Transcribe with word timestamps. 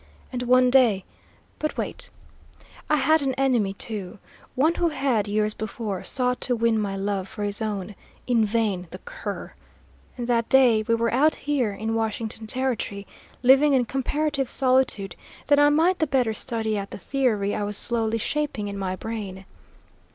And 0.33 0.41
one 0.41 0.71
day 0.71 1.03
but, 1.59 1.77
wait! 1.77 2.09
"I 2.89 2.95
had 2.95 3.21
an 3.21 3.35
enemy, 3.35 3.73
too; 3.75 4.17
one 4.55 4.73
who 4.73 4.89
had, 4.89 5.27
years 5.27 5.53
before, 5.53 6.03
sought 6.03 6.41
to 6.41 6.55
win 6.55 6.79
my 6.79 6.95
love 6.97 7.27
for 7.27 7.43
his 7.43 7.61
own; 7.61 7.93
in 8.25 8.43
vain, 8.43 8.87
the 8.89 8.97
cur! 8.97 9.53
And 10.17 10.25
that 10.25 10.49
day 10.49 10.81
we 10.87 10.95
were 10.95 11.13
out 11.13 11.35
here 11.35 11.71
in 11.71 11.93
Washington 11.93 12.47
Territory, 12.47 13.05
living 13.43 13.73
in 13.75 13.85
comparative 13.85 14.49
solitude 14.49 15.15
that 15.45 15.59
I 15.59 15.69
might 15.69 15.99
the 15.99 16.07
better 16.07 16.33
study 16.33 16.79
out 16.79 16.89
the 16.89 16.97
theory 16.97 17.53
I 17.53 17.61
was 17.61 17.77
slowly 17.77 18.17
shaping 18.17 18.67
in 18.67 18.79
my 18.79 18.95
brain. 18.95 19.45